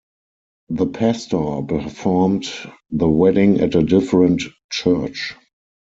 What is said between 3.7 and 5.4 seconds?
a different church.